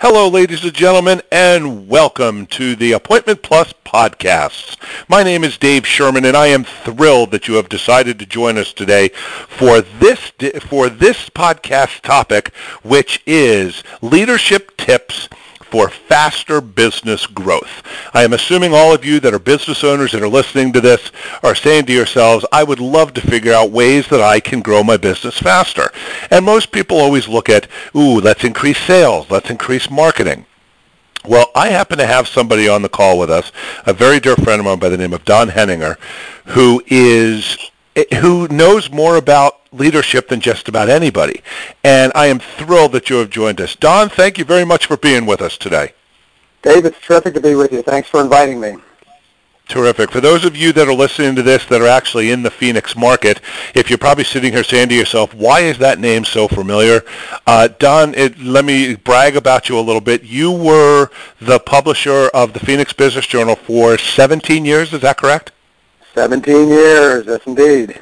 [0.00, 4.76] Hello, ladies and gentlemen, and welcome to the Appointment Plus podcasts.
[5.08, 8.58] My name is Dave Sherman, and I am thrilled that you have decided to join
[8.58, 10.30] us today for this
[10.60, 15.28] for this podcast topic, which is leadership tips
[15.70, 17.82] for faster business growth.
[18.14, 21.10] I am assuming all of you that are business owners that are listening to this
[21.42, 24.82] are saying to yourselves, I would love to figure out ways that I can grow
[24.82, 25.90] my business faster.
[26.30, 30.46] And most people always look at, ooh, let's increase sales, let's increase marketing.
[31.24, 33.52] Well, I happen to have somebody on the call with us,
[33.84, 35.98] a very dear friend of mine by the name of Don Henninger,
[36.46, 37.58] who is
[38.20, 41.42] who knows more about leadership than just about anybody.
[41.84, 43.76] And I am thrilled that you have joined us.
[43.76, 45.92] Don, thank you very much for being with us today.
[46.62, 47.82] Dave, it's terrific to be with you.
[47.82, 48.76] Thanks for inviting me.
[49.68, 50.10] Terrific.
[50.10, 52.96] For those of you that are listening to this that are actually in the Phoenix
[52.96, 53.42] market,
[53.74, 57.02] if you're probably sitting here saying to yourself, why is that name so familiar?
[57.46, 60.24] Uh, Don, it, let me brag about you a little bit.
[60.24, 65.52] You were the publisher of the Phoenix Business Journal for 17 years, is that correct?
[66.18, 68.00] 17 years, yes indeed.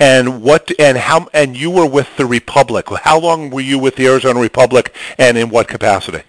[0.00, 2.88] And what and how and you were with the Republic.
[3.02, 6.24] How long were you with the Arizona Republic and in what capacity?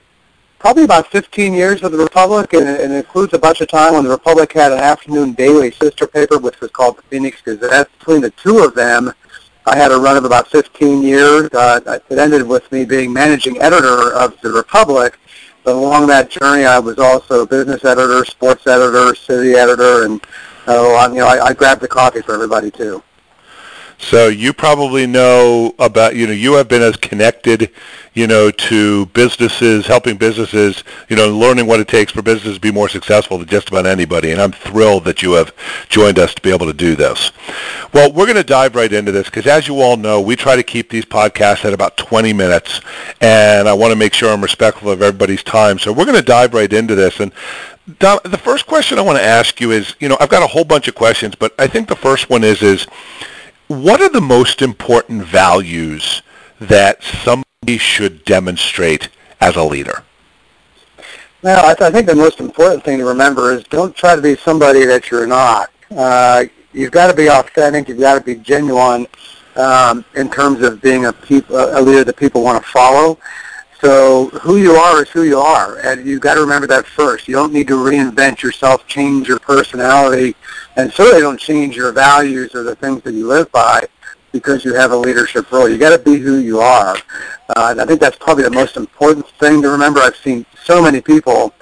[0.60, 4.04] Probably about 15 years with the Republic, and it, includes a bunch of time when
[4.04, 7.90] the Republic had an afternoon daily sister paper, which was called the Phoenix Gazette.
[7.98, 9.12] Between the two of them,
[9.66, 11.50] I had a run of about 15 years.
[11.52, 15.18] Uh, it ended with me being managing editor of the Republic.
[15.68, 20.22] Along that journey, I was also business editor, sports editor, city editor, and
[20.66, 23.04] so um, you know, I, I grabbed the coffee for everybody too.
[24.00, 27.72] So you probably know about, you know, you have been as connected,
[28.14, 32.62] you know, to businesses, helping businesses, you know, learning what it takes for businesses to
[32.62, 34.32] be more successful than just about anybody.
[34.32, 35.54] And I'm thrilled that you have
[35.90, 37.32] joined us to be able to do this.
[37.92, 40.56] Well, we're going to dive right into this because as you all know, we try
[40.56, 42.82] to keep these podcasts at about 20 minutes.
[43.20, 45.80] And I want to make sure I'm respectful of everybody's time.
[45.80, 47.20] So we're going to dive right into this.
[47.20, 47.32] And
[48.00, 50.48] Don, the first question I want to ask you is, you know, I've got a
[50.48, 52.86] whole bunch of questions, but I think the first one is, is
[53.68, 56.22] what are the most important values
[56.60, 60.04] that somebody should demonstrate as a leader?
[61.44, 64.22] Well, I, th- I think the most important thing to remember is don't try to
[64.22, 65.70] be somebody that you're not.
[65.96, 67.88] Uh, you've got to be authentic.
[67.88, 69.08] You've got to be genuine
[69.56, 73.20] um, in terms of being a, peop- a leader that people want to follow.
[73.82, 77.28] So who you are is who you are, and you've got to remember that first.
[77.28, 80.36] You don't need to reinvent yourself, change your personality,
[80.78, 83.86] and certainly don't change your values or the things that you live by
[84.32, 85.68] because you have a leadership role.
[85.68, 86.96] You got to be who you are,
[87.56, 90.00] uh, and I think that's probably the most important thing to remember.
[90.00, 91.54] I've seen so many people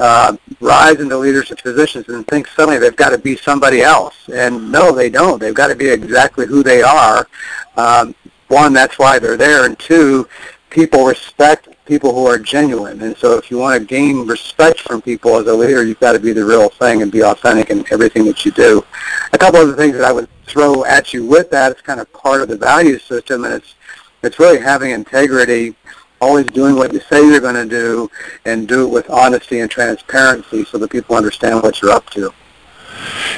[0.00, 4.72] uh, rise into leadership positions and think suddenly they've got to be somebody else, and
[4.72, 5.38] no, they don't.
[5.38, 7.28] They've got to be exactly who they are.
[7.76, 8.14] Um,
[8.48, 10.28] one, that's why they're there, and two,
[10.70, 13.00] people respect people who are genuine.
[13.02, 16.12] And so if you want to gain respect from people as a leader, you've got
[16.12, 18.84] to be the real thing and be authentic in everything that you do.
[19.32, 22.00] A couple of the things that I would throw at you with that, it's kind
[22.00, 23.74] of part of the value system, and it's
[24.22, 25.76] it's really having integrity,
[26.18, 28.10] always doing what you say you're going to do,
[28.46, 32.32] and do it with honesty and transparency so that people understand what you're up to.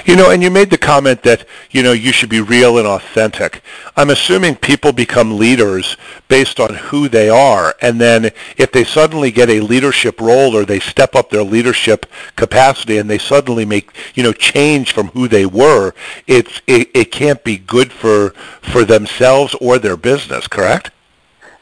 [0.04, 2.86] You know, and you made the comment that, you know, you should be real and
[2.86, 3.62] authentic.
[3.96, 5.96] I'm assuming people become leaders
[6.28, 7.74] based on who they are.
[7.80, 12.06] And then if they suddenly get a leadership role or they step up their leadership
[12.36, 15.94] capacity and they suddenly make, you know, change from who they were,
[16.26, 18.30] it's, it, it can't be good for,
[18.62, 20.91] for themselves or their business, correct?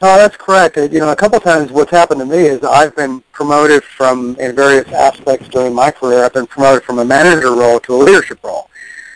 [0.05, 0.77] No, that's correct.
[0.77, 4.55] You know, a couple times what's happened to me is I've been promoted from, in
[4.55, 8.43] various aspects during my career, I've been promoted from a manager role to a leadership
[8.43, 8.69] role.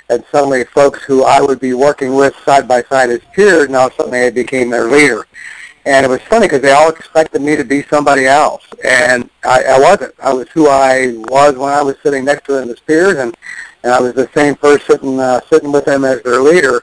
[0.09, 3.89] And suddenly folks who I would be working with side by side as peers, now
[3.89, 5.27] suddenly I became their leader.
[5.86, 8.65] And it was funny because they all expected me to be somebody else.
[8.83, 10.15] And I, I wasn't.
[10.19, 13.38] I was who I was when I was sitting next to them as peers, and,
[13.83, 16.81] and I was the same person uh, sitting with them as their leader.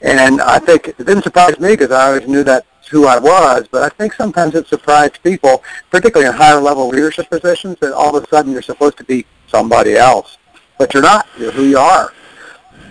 [0.00, 3.68] And I think it didn't surprise me because I always knew that who I was,
[3.70, 8.16] but I think sometimes it surprised people, particularly in higher level leadership positions, that all
[8.16, 10.38] of a sudden you're supposed to be somebody else.
[10.78, 11.26] But you're not.
[11.38, 12.12] You're who you are.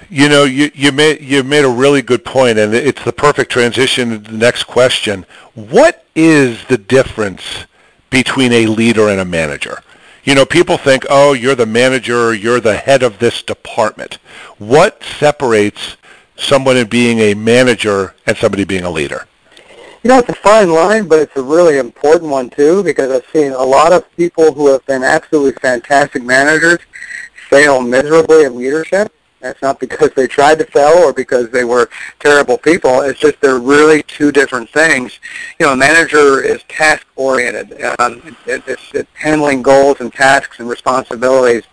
[0.09, 3.51] You know, you, you made you made a really good point, and it's the perfect
[3.51, 5.25] transition to the next question.
[5.53, 7.65] What is the difference
[8.09, 9.81] between a leader and a manager?
[10.23, 14.15] You know, people think, oh, you're the manager, you're the head of this department.
[14.57, 15.95] What separates
[16.35, 19.25] someone being a manager and somebody being a leader?
[20.07, 23.29] You know, it's a fine line, but it's a really important one too, because I've
[23.33, 26.79] seen a lot of people who have been absolutely fantastic managers
[27.49, 29.11] fail miserably in leadership.
[29.41, 31.89] That's not because they tried to fail or because they were
[32.21, 33.01] terrible people.
[33.01, 35.19] It's just they're really two different things.
[35.59, 37.73] You know, a manager is task-oriented.
[37.99, 41.63] Um, it, it's, it's handling goals and tasks and responsibilities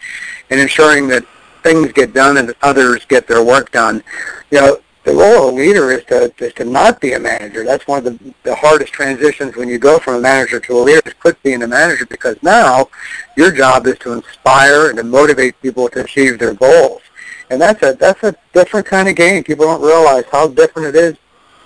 [0.50, 1.24] and ensuring that
[1.62, 4.02] things get done and others get their work done.
[4.50, 7.62] You know, the role of a leader is to, is to not be a manager.
[7.62, 10.80] That's one of the, the hardest transitions when you go from a manager to a
[10.80, 12.88] leader is quit being a manager because now
[13.36, 17.02] your job is to inspire and to motivate people to achieve their goals.
[17.50, 19.44] And that's a that's a different kind of game.
[19.44, 21.16] People don't realize how different it is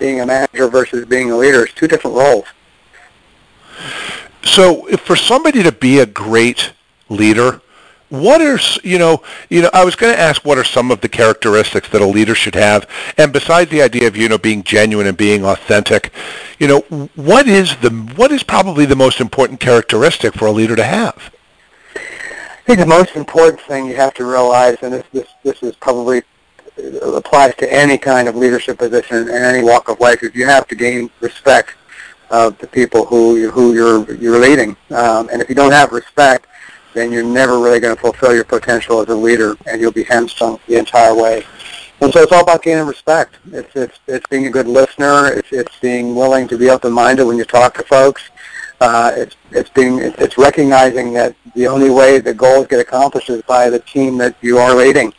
[0.01, 1.63] being a manager versus being a leader.
[1.63, 2.47] It's two different roles.
[4.43, 6.73] So, for somebody to be a great
[7.09, 7.61] leader,
[8.11, 11.01] what are you know you know I was going to ask what are some of
[11.01, 14.63] the characteristics that a leader should have, and besides the idea of you know being
[14.63, 16.13] genuine and being authentic,
[16.59, 16.81] you know
[17.15, 21.33] what is the what is probably the most important characteristic for a leader to have?
[21.95, 25.77] I think the most important thing you have to realize, and this this this is
[25.77, 26.23] probably
[26.79, 30.47] uh, applies to any kind of leadership position in any walk of life, is you
[30.47, 31.75] have to gain respect
[32.31, 34.77] of the people who who you're you're leading.
[34.91, 36.47] Um, and if you don't have respect,
[36.95, 40.05] then you're never really going to fulfill your potential as a leader, and you'll be
[40.05, 41.45] hamstrung the entire way.
[42.01, 43.37] And so it's all about gaining respect.
[43.53, 45.27] It's it's it's being a good listener.
[45.27, 48.23] It's it's being willing to be open-minded when you talk to folks.
[48.81, 53.43] Uh, it's it's being it's recognizing that the only way the goals get accomplished is
[53.43, 55.13] by the team that you are leading,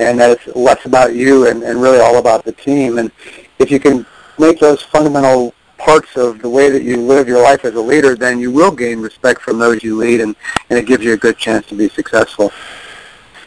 [0.00, 2.98] and that it's less about you and, and really all about the team.
[2.98, 3.12] And
[3.60, 4.04] if you can
[4.36, 5.54] make those fundamental
[5.84, 8.70] parts of the way that you live your life as a leader, then you will
[8.70, 10.34] gain respect from those you lead, and,
[10.70, 12.50] and it gives you a good chance to be successful.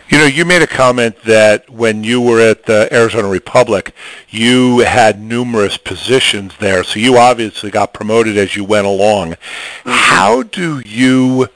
[0.10, 3.94] You know, you made a comment that when you were at the Arizona Republic,
[4.30, 9.31] you had numerous positions there, so you obviously got promoted as you went along.
[9.31, 9.89] Mm-hmm.
[9.89, 11.50] How do you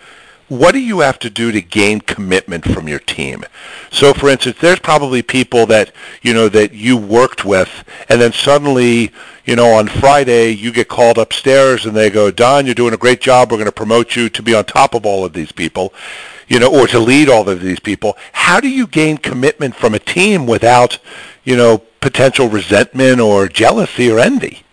[0.52, 3.46] what do you have to do to gain commitment from your team?
[3.90, 8.34] So for instance, there's probably people that, you know, that you worked with and then
[8.34, 9.14] suddenly,
[9.46, 12.98] you know, on Friday you get called upstairs and they go, Don, you're doing a
[12.98, 13.50] great job.
[13.50, 15.94] We're going to promote you to be on top of all of these people
[16.50, 18.18] you know, or to lead all of these people.
[18.34, 21.00] How do you gain commitment from a team without,
[21.46, 24.64] you know, potential resentment or jealousy or envy?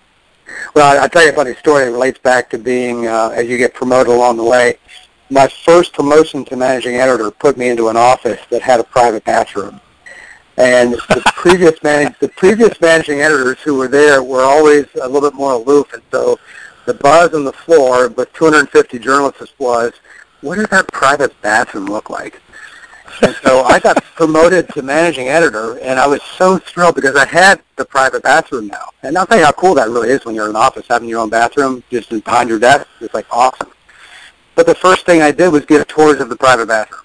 [0.75, 1.85] Well, I'll tell you a funny story.
[1.85, 4.79] It relates back to being, uh, as you get promoted along the way.
[5.31, 9.25] My first promotion to managing editor put me into an office that had a private
[9.25, 9.81] bathroom.
[10.57, 15.31] And the previous manage, the previous managing editors who were there were always a little
[15.31, 16.39] bit more aloof, and so
[16.87, 19.93] the buzz on the floor with 250 journalists was,
[20.41, 22.41] what does that private bathroom look like?
[23.21, 27.27] And so I got promoted to managing editor, and I was so thrilled because I
[27.27, 28.91] had the private bathroom now.
[29.03, 31.09] And I'll tell you how cool that really is when you're in an office, having
[31.09, 32.87] your own bathroom just behind your desk.
[33.01, 33.71] It's like awesome.
[34.59, 37.05] But the first thing I did was get tours of the private bathroom,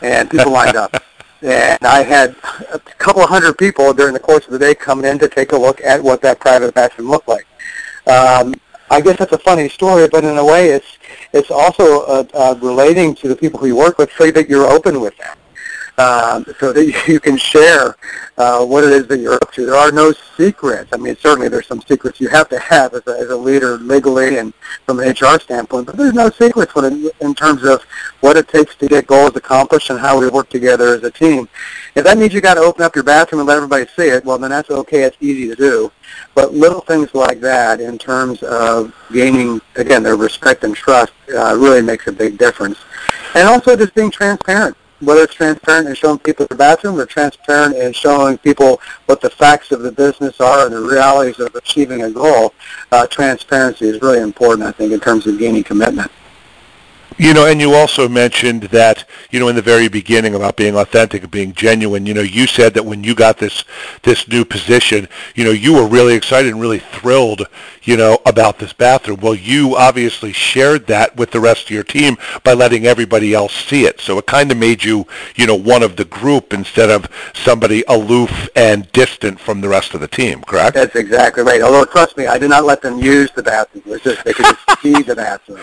[0.00, 0.94] and people lined up.
[1.42, 2.36] And I had
[2.72, 5.50] a couple of hundred people during the course of the day coming in to take
[5.50, 7.48] a look at what that private bathroom looked like.
[8.06, 8.54] Um,
[8.92, 10.98] I guess that's a funny story, but in a way, it's
[11.32, 14.68] it's also uh, uh, relating to the people who you work with, so that you're
[14.68, 15.36] open with them,
[15.98, 17.96] um, so that you can share
[18.38, 19.66] uh, what it is that you're up to.
[19.66, 20.90] There are no secrets.
[20.92, 23.76] I mean, certainly there's some secrets you have to have as a, as a leader
[23.78, 24.52] legally and
[24.86, 27.82] from an HR standpoint, but there's no secrets when it, in terms of
[28.20, 31.48] what it takes to get goals accomplished and how we work together as a team.
[31.94, 34.24] If that means you got to open up your bathroom and let everybody see it,
[34.24, 35.02] well, then that's okay.
[35.02, 35.92] It's easy to do.
[36.34, 41.54] But little things like that in terms of gaining, again, their respect and trust uh,
[41.58, 42.78] really makes a big difference.
[43.34, 47.76] And also just being transparent, whether it's transparent in showing people the bathroom or transparent
[47.76, 52.02] in showing people what the facts of the business are and the realities of achieving
[52.02, 52.54] a goal,
[52.92, 56.10] uh, transparency is really important, I think, in terms of gaining commitment.
[57.18, 60.76] You know, and you also mentioned that, you know, in the very beginning about being
[60.76, 63.64] authentic and being genuine, you know, you said that when you got this
[64.02, 67.46] this new position, you know, you were really excited and really thrilled,
[67.82, 69.20] you know, about this bathroom.
[69.20, 73.54] Well, you obviously shared that with the rest of your team by letting everybody else
[73.54, 74.00] see it.
[74.00, 77.84] So it kind of made you, you know, one of the group instead of somebody
[77.88, 80.74] aloof and distant from the rest of the team, correct?
[80.74, 81.62] That's exactly right.
[81.62, 83.82] Although trust me, I did not let them use the bathroom.
[83.86, 85.60] It was just they could just see the bathroom.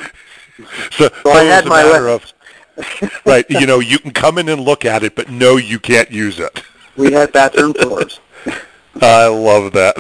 [0.92, 2.34] So, so I had my of,
[3.26, 3.46] right.
[3.50, 6.40] You know, you can come in and look at it, but no, you can't use
[6.40, 6.64] it.
[6.96, 8.20] we had bathroom tours.
[9.02, 9.96] I love that.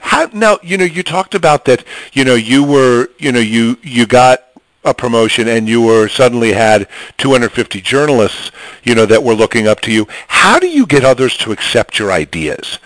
[0.00, 3.78] How, now, you know, you talked about that, you know, you were, you know, you,
[3.82, 4.44] you got
[4.84, 8.50] a promotion and you were suddenly had 250 journalists,
[8.82, 10.08] you know, that were looking up to you.
[10.28, 12.78] How do you get others to accept your ideas?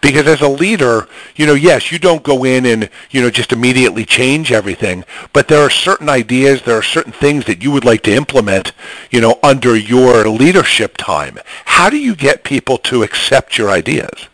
[0.00, 3.52] Because as a leader, you know, yes, you don't go in and, you know, just
[3.52, 7.84] immediately change everything, but there are certain ideas, there are certain things that you would
[7.84, 8.72] like to implement,
[9.10, 11.38] you know, under your leadership time.
[11.66, 14.28] How do you get people to accept your ideas?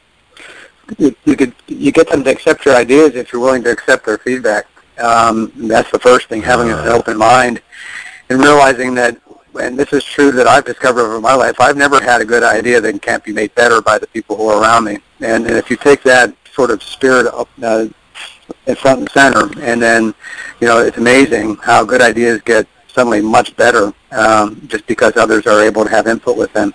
[0.99, 4.07] You, you could you get them to accept your ideas if you're willing to accept
[4.07, 4.67] their feedback.
[4.99, 7.61] Um, that's the first thing, having an open mind
[8.29, 9.19] and realizing that,
[9.59, 12.43] and this is true that I've discovered over my life, I've never had a good
[12.43, 14.99] idea that can't be made better by the people who are around me.
[15.21, 17.87] And, and if you take that sort of spirit up, uh,
[18.67, 20.15] in front and center, and then,
[20.61, 25.47] you know, it's amazing how good ideas get suddenly much better um, just because others
[25.47, 26.73] are able to have input with them.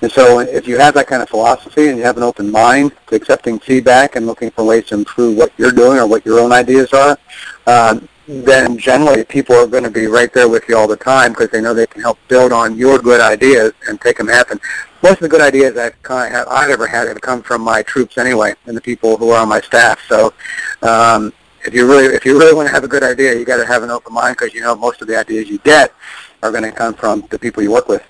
[0.00, 2.92] And so if you have that kind of philosophy and you have an open mind
[3.08, 6.38] to accepting feedback and looking for ways to improve what you're doing or what your
[6.38, 7.18] own ideas are,
[7.66, 11.32] um, then generally people are going to be right there with you all the time
[11.32, 14.60] because they know they can help build on your good ideas and take them happen.
[15.02, 18.54] Most of the good ideas I've, I've ever had have come from my troops anyway
[18.66, 19.98] and the people who are on my staff.
[20.08, 20.34] So
[20.82, 21.32] um,
[21.64, 23.66] if you really if you really want to have a good idea, you got to
[23.66, 25.94] have an open mind because you know most of the ideas you get
[26.42, 28.04] are going to come from the people you work with.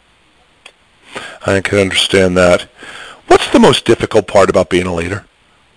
[1.46, 2.62] I can understand that.
[3.28, 5.24] What's the most difficult part about being a leader?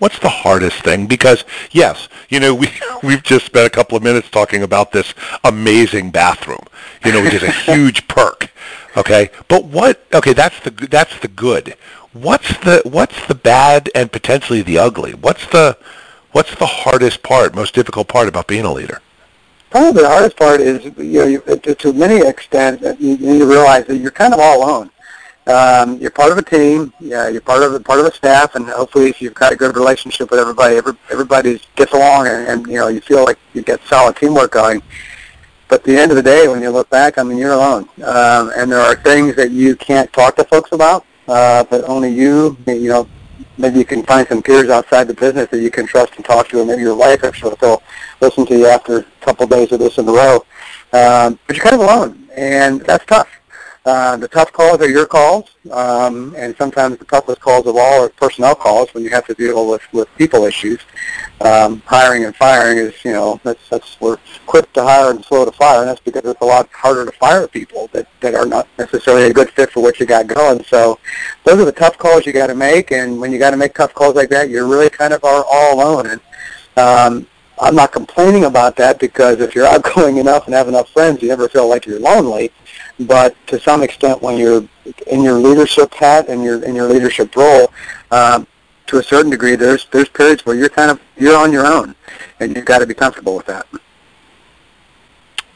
[0.02, 1.06] What's the hardest thing?
[1.06, 2.68] Because yes, you know we
[3.04, 6.64] we've just spent a couple of minutes talking about this amazing bathroom,
[7.04, 8.50] you know, which is a huge perk.
[8.96, 10.04] Okay, but what?
[10.12, 11.76] Okay, that's the that's the good.
[12.12, 15.14] What's the what's the bad and potentially the ugly?
[15.14, 15.78] What's the
[16.32, 19.00] what's the hardest part, most difficult part about being a leader?
[19.70, 23.86] Probably the hardest part is you know you, to, to many extent you, you realize
[23.86, 24.90] that you're kind of all alone
[25.46, 26.92] um, you're part of a team.
[27.00, 29.56] Yeah, you're part of a part of a staff, and hopefully, if you've got a
[29.56, 33.38] good relationship with everybody, every, everybody gets along, and, and you know you feel like
[33.52, 34.82] you get solid teamwork going.
[35.68, 37.88] But at the end of the day, when you look back, I mean, you're alone,
[38.04, 42.10] um, and there are things that you can't talk to folks about, uh, but only
[42.10, 43.08] you, you know,
[43.58, 46.48] maybe you can find some peers outside the business that you can trust and talk
[46.48, 47.82] to, or maybe your wife actually will
[48.20, 50.36] listen to you after a couple of days of this in a row.
[50.92, 53.28] Um, but you're kind of alone, and that's tough.
[53.84, 58.04] Uh, the tough calls are your calls, um, and sometimes the toughest calls of all
[58.04, 60.80] are personnel calls when you have to deal with, with people issues.
[61.40, 65.44] Um, hiring and firing is, you know, that's, that's we're quick to hire and slow
[65.44, 68.46] to fire, and that's because it's a lot harder to fire people that, that are
[68.46, 70.62] not necessarily a good fit for what you got going.
[70.62, 71.00] So
[71.42, 73.74] those are the tough calls you got to make, and when you got to make
[73.74, 76.06] tough calls like that, you're really kind of are all alone.
[76.06, 76.20] And
[76.76, 77.26] um,
[77.60, 81.26] I'm not complaining about that because if you're outgoing enough and have enough friends, you
[81.26, 82.52] never feel like you're lonely
[83.06, 84.64] but to some extent, when you're
[85.06, 87.72] in your leadership hat and your in your leadership role,
[88.10, 88.46] um,
[88.86, 91.94] to a certain degree, there's there's periods where you're kind of you're on your own,
[92.40, 93.66] and you've got to be comfortable with that.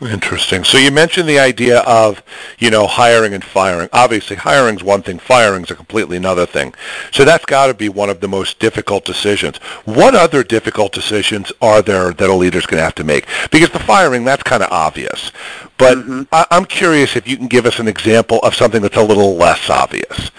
[0.00, 0.62] Interesting.
[0.62, 2.23] So you mentioned the idea of,
[2.59, 3.88] you know, hiring and firing.
[3.95, 6.75] Obviously, hiring's one thing, firing's a completely another thing.
[7.12, 9.57] So that's got to be one of the most difficult decisions.
[9.87, 13.26] What other difficult decisions are there that a leader's going to have to make?
[13.50, 15.33] Because the firing, that's kind of obvious.
[15.79, 16.23] But mm-hmm.
[16.31, 19.37] I- I'm curious if you can give us an example of something that's a little
[19.37, 20.31] less obvious.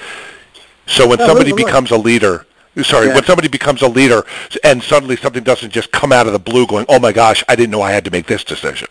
[0.86, 2.46] So when somebody becomes a leader,
[2.84, 3.16] sorry, yeah.
[3.16, 4.24] when somebody becomes a leader
[4.64, 7.56] and suddenly something doesn't just come out of the blue going, oh my gosh, I
[7.56, 8.88] didn't know I had to make this decision.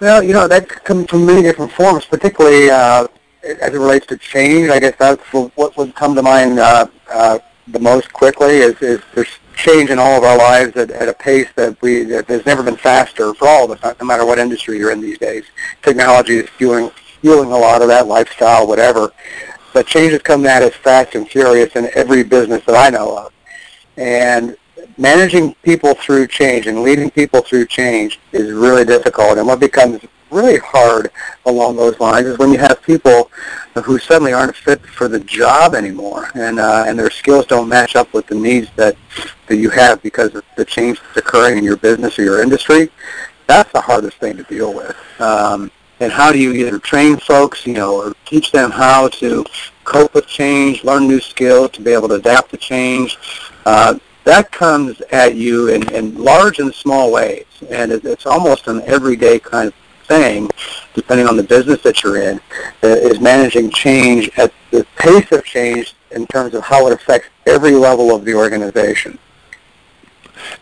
[0.00, 3.08] Well, you know, that comes from many different forms, particularly uh,
[3.42, 4.70] as it relates to change.
[4.70, 9.00] I guess that's what would come to mind uh, uh, the most quickly is, is
[9.14, 12.46] there's change in all of our lives at, at a pace that we that has
[12.46, 15.44] never been faster for all of us, no matter what industry you're in these days.
[15.82, 16.90] Technology is fueling
[17.20, 19.10] fueling a lot of that lifestyle, whatever.
[19.74, 23.18] But change has come at us fast and furious in every business that I know
[23.18, 23.32] of.
[23.96, 24.56] And
[24.98, 29.38] managing people through change and leading people through change is really difficult.
[29.38, 30.00] And what becomes
[30.30, 31.10] really hard
[31.46, 33.30] along those lines is when you have people
[33.84, 37.96] who suddenly aren't fit for the job anymore, and uh, and their skills don't match
[37.96, 38.96] up with the needs that
[39.46, 42.90] that you have because of the change that's occurring in your business or your industry.
[43.46, 44.96] That's the hardest thing to deal with.
[45.20, 49.44] Um, and how do you either train folks, you know, or teach them how to
[49.84, 53.16] cope with change, learn new skills, to be able to adapt to change.
[53.64, 58.66] Uh, that comes at you in, in large and small ways, and it, it's almost
[58.66, 59.74] an everyday kind of
[60.06, 60.50] thing,
[60.92, 62.38] depending on the business that you're in,
[62.84, 67.28] uh, is managing change at the pace of change in terms of how it affects
[67.46, 69.18] every level of the organization.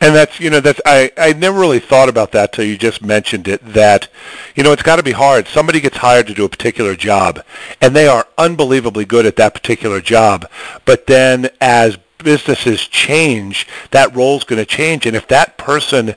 [0.00, 3.02] And that's you know that's I I never really thought about that till you just
[3.02, 3.62] mentioned it.
[3.74, 4.08] That
[4.54, 5.48] you know it's got to be hard.
[5.48, 7.42] Somebody gets hired to do a particular job,
[7.80, 10.48] and they are unbelievably good at that particular job.
[10.86, 16.14] But then as businesses change, that role is going to change, and if that person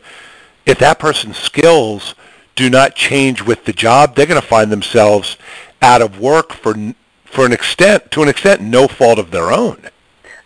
[0.65, 2.13] if that person's skills
[2.56, 5.38] do not change with the job, they're going to find themselves
[5.82, 6.75] out of work for
[7.25, 9.89] for an extent to an extent no fault of their own.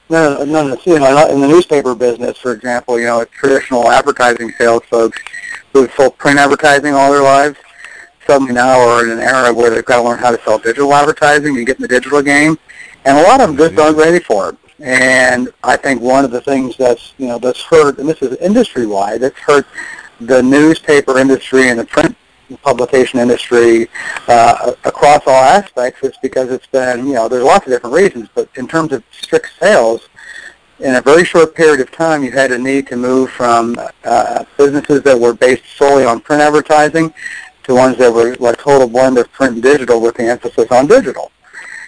[0.10, 0.78] No, no, no.
[0.86, 5.20] You know, in the newspaper business, for example, you know, traditional advertising sales folks
[5.72, 7.58] who've sold print advertising all their lives
[8.28, 10.94] suddenly now are in an era where they've got to learn how to sell digital
[10.94, 12.58] advertising and get in the digital game,
[13.06, 14.58] and a lot of them just aren't ready for it.
[14.84, 18.36] And I think one of the things that's you know that's hurt, and this is
[18.38, 19.66] industry wide, that's hurt
[20.20, 22.16] the newspaper industry and the print
[22.62, 23.88] publication industry
[24.28, 28.30] uh, across all aspects is because it's been, you know, there's lots of different reasons,
[28.36, 30.10] but in terms of strict sales,
[30.80, 34.44] in a very short period of time, you had a need to move from uh,
[34.58, 37.14] businesses that were based solely on print advertising
[37.64, 40.88] to ones that were like total blend of print and digital with the emphasis on
[40.88, 41.32] digital.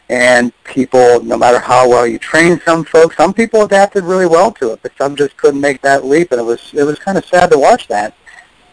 [0.09, 4.51] And people, no matter how well you train some folks, some people adapted really well
[4.53, 7.17] to it, but some just couldn't make that leap, and it was it was kind
[7.17, 8.15] of sad to watch that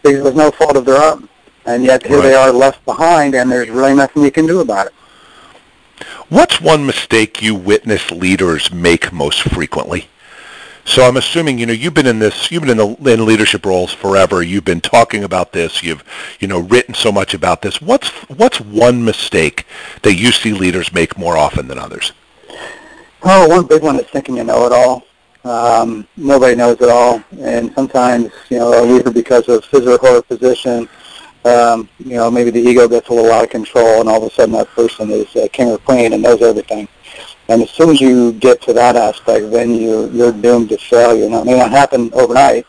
[0.03, 1.27] because it was no fault of their own
[1.65, 2.23] and yet here right.
[2.23, 4.93] they are left behind, and there's really nothing you can do about it.
[6.29, 10.07] What's one mistake you witness leaders make most frequently?
[10.85, 13.65] So I'm assuming you know you've been in this, you've been in the in leadership
[13.65, 14.43] roles forever.
[14.43, 15.81] You've been talking about this.
[15.81, 16.03] You've
[16.39, 17.81] you know written so much about this.
[17.81, 19.65] What's what's one mistake
[20.01, 22.11] that you see leaders make more often than others?
[23.23, 25.05] Oh, one big one is thinking you know it all.
[25.45, 29.97] Um, nobody knows it all, and sometimes you know a leader because of his or
[29.99, 30.89] her position
[31.45, 34.31] um, you know, maybe the ego gets a little out of control, and all of
[34.31, 36.87] a sudden that person is uh, king or queen and knows everything.
[37.49, 41.29] And as soon as you get to that aspect, then you you're doomed to failure.
[41.29, 42.65] Now, it may not happen overnight,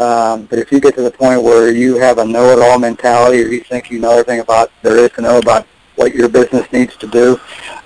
[0.00, 3.48] um, but if you get to the point where you have a know-it-all mentality, or
[3.48, 6.96] you think you know everything about there is to know about what your business needs
[6.96, 7.40] to do,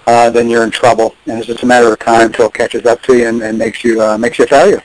[0.06, 1.14] uh, then you're in trouble.
[1.26, 3.58] And it's just a matter of time until it catches up to you and, and
[3.58, 4.82] makes you uh, makes you a failure.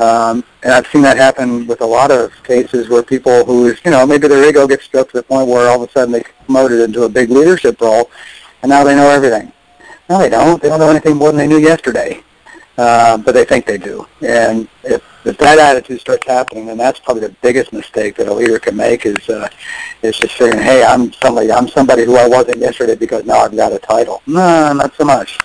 [0.00, 3.90] Um, and I've seen that happen with a lot of cases where people who, you
[3.90, 6.22] know, maybe their ego gets stroked to the point where all of a sudden they
[6.46, 8.10] promoted into a big leadership role,
[8.62, 9.52] and now they know everything.
[10.10, 10.60] No, they don't.
[10.60, 12.22] They don't know anything more than they knew yesterday,
[12.76, 14.06] uh, but they think they do.
[14.20, 18.34] And if, if that attitude starts happening, then that's probably the biggest mistake that a
[18.34, 19.48] leader can make is uh,
[20.02, 23.56] is just figuring, hey, I'm somebody, I'm somebody who I wasn't yesterday because now I've
[23.56, 24.20] got a title.
[24.26, 25.38] No, not so much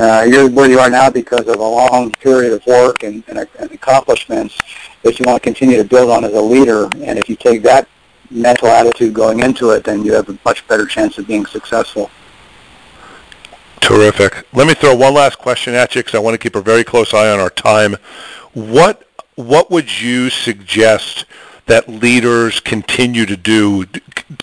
[0.00, 3.46] uh, you're where you are now because of a long period of work and, and,
[3.58, 4.58] and accomplishments
[5.02, 6.84] that you want to continue to build on as a leader.
[7.02, 7.86] And if you take that
[8.30, 12.10] mental attitude going into it, then you have a much better chance of being successful.
[13.80, 14.46] Terrific.
[14.52, 16.84] Let me throw one last question at you because I want to keep a very
[16.84, 17.96] close eye on our time.
[18.52, 21.24] What what would you suggest
[21.66, 23.86] that leaders continue to do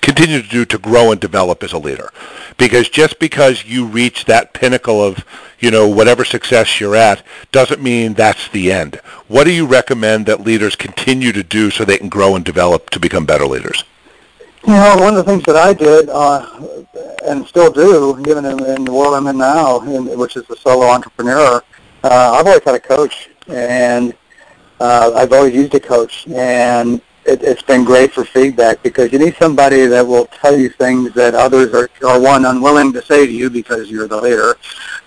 [0.02, 2.10] continue to do to grow and develop as a leader
[2.58, 5.26] because just because you reach that pinnacle of
[5.60, 7.22] you know whatever success you're at
[7.52, 8.96] doesn't mean that's the end
[9.28, 12.90] what do you recommend that leaders continue to do so they can grow and develop
[12.90, 13.84] to become better leaders
[14.68, 16.62] you know one of the things that i did uh,
[17.26, 20.56] and still do even in, in the world i'm in now in, which is a
[20.56, 21.64] solo entrepreneur
[22.04, 24.14] uh, i've always had a coach and
[24.80, 29.20] uh, I've always used a coach, and it, it's been great for feedback because you
[29.20, 33.26] need somebody that will tell you things that others are, are one, unwilling to say
[33.26, 34.58] to you because you're the leader,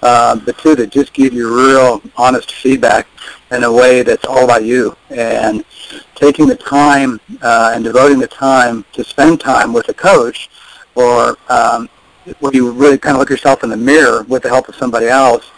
[0.03, 3.07] uh, but two, that just give you real honest feedback
[3.51, 4.97] in a way that's all about you.
[5.11, 5.65] And
[6.15, 10.51] taking the time uh, and devoting the time to spend time with a coach
[10.95, 11.89] or um,
[12.41, 15.07] where you really kind of look yourself in the mirror with the help of somebody
[15.07, 15.51] else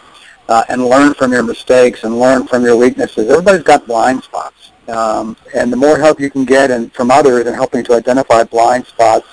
[0.49, 3.29] uh, and learn from your mistakes and learn from your weaknesses.
[3.29, 4.71] Everybody's got blind spots.
[4.87, 8.43] Um, and the more help you can get and from others in helping to identify
[8.43, 9.27] blind spots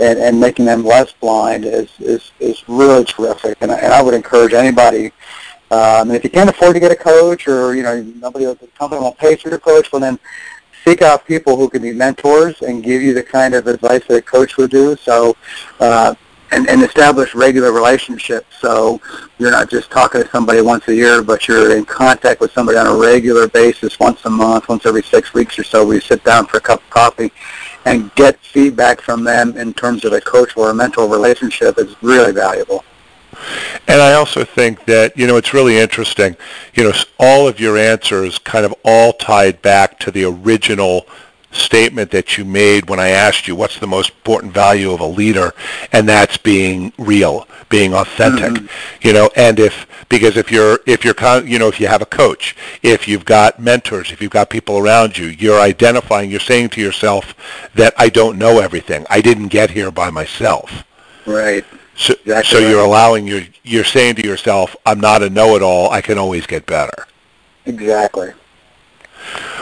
[0.00, 3.58] and, and making them less blind is, is, is really terrific.
[3.60, 5.12] And, and I would encourage anybody,
[5.72, 8.68] um, and if you can't afford to get a coach or, you know, nobody, the
[8.78, 10.18] company won't pay for your coach, well then
[10.84, 14.16] seek out people who can be mentors and give you the kind of advice that
[14.16, 14.94] a coach would do.
[14.96, 15.34] So
[15.80, 16.14] uh,
[16.50, 18.58] and, and establish regular relationships.
[18.60, 19.00] So
[19.38, 22.76] you're not just talking to somebody once a year, but you're in contact with somebody
[22.76, 26.00] on a regular basis, once a month, once every six weeks or so, where you
[26.02, 27.32] sit down for a cup of coffee
[27.86, 31.96] and get feedback from them in terms of a coach or a mentor relationship is
[32.02, 32.84] really valuable.
[33.88, 36.36] And I also think that, you know, it's really interesting.
[36.74, 41.06] You know, all of your answers kind of all tied back to the original
[41.52, 45.06] statement that you made when I asked you what's the most important value of a
[45.06, 45.52] leader,
[45.92, 48.52] and that's being real, being authentic.
[48.52, 49.06] Mm-hmm.
[49.06, 52.06] You know, and if because if you're if you're you know if you have a
[52.06, 56.70] coach, if you've got mentors, if you've got people around you, you're identifying, you're saying
[56.70, 57.34] to yourself
[57.74, 59.06] that I don't know everything.
[59.10, 60.84] I didn't get here by myself.
[61.26, 61.64] Right.
[61.96, 62.70] So, exactly so right.
[62.70, 65.90] you're allowing you're you're saying to yourself, I'm not a know-it-all.
[65.90, 67.06] I can always get better.
[67.66, 68.32] Exactly.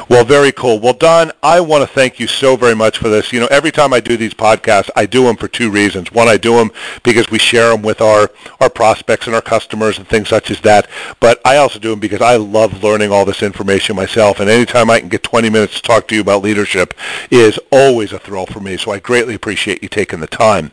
[0.09, 0.81] Well, very cool.
[0.81, 3.33] Well, Don, I want to thank you so very much for this.
[3.33, 6.11] You know, every time I do these podcasts, I do them for two reasons.
[6.11, 9.99] One, I do them because we share them with our, our prospects and our customers
[9.99, 10.89] and things such as that.
[11.21, 14.41] But I also do them because I love learning all this information myself.
[14.41, 16.95] And anytime I can get 20 minutes to talk to you about leadership
[17.31, 18.77] is always a thrill for me.
[18.77, 20.73] So I greatly appreciate you taking the time.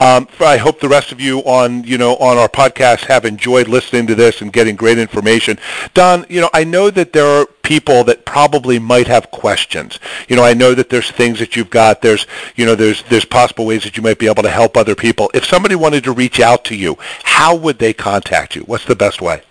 [0.00, 3.68] Um, I hope the rest of you on, you know, on our podcast have enjoyed
[3.68, 5.58] listening to this and getting great information.
[5.94, 9.98] Don, you know, I know that there are people that probably might have questions.
[10.28, 12.00] You know, I know that there's things that you've got.
[12.00, 14.94] There's, you know, there's there's possible ways that you might be able to help other
[14.94, 15.32] people.
[15.34, 18.62] If somebody wanted to reach out to you, how would they contact you?
[18.62, 19.42] What's the best way?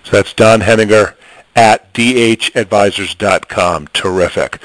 [0.03, 1.15] So that's Don Henninger
[1.55, 3.87] at dhadvisors.com.
[3.93, 4.59] Terrific.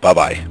[0.00, 0.46] Bye-bye.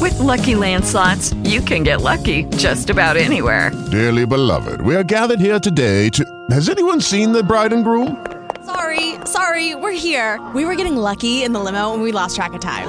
[0.00, 3.70] With Lucky Land slots, you can get lucky just about anywhere.
[3.90, 6.46] Dearly beloved, we are gathered here today to...
[6.50, 8.26] Has anyone seen the bride and groom?
[8.64, 10.40] Sorry, sorry, we're here.
[10.54, 12.88] We were getting lucky in the limo and we lost track of time.